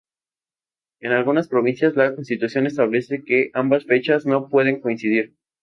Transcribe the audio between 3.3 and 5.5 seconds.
ambas fechas no pueden coincidir.